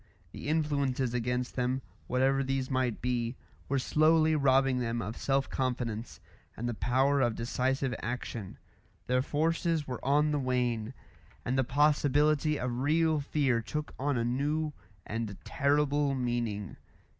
The 0.31 0.47
influences 0.47 1.13
against 1.13 1.55
them, 1.55 1.83
whatever 2.07 2.43
these 2.43 2.71
might 2.71 3.03
be, 3.03 3.35
were 3.69 3.77
slowly 3.77 4.35
robbing 4.35 4.79
them 4.79 4.99
of 4.99 5.15
self 5.15 5.47
confidence, 5.47 6.19
and 6.57 6.67
the 6.67 6.73
power 6.73 7.21
of 7.21 7.35
decisive 7.35 7.93
action; 8.01 8.57
their 9.05 9.21
forces 9.21 9.87
were 9.87 10.03
on 10.03 10.31
the 10.31 10.39
wane, 10.39 10.95
and 11.45 11.55
the 11.55 11.63
possibility 11.63 12.59
of 12.59 12.79
real 12.79 13.19
fear 13.19 13.61
took 13.61 13.93
on 13.99 14.17
a 14.17 14.25
new 14.25 14.73
and 15.05 15.37
terrible 15.43 16.15
meaning. 16.15 16.77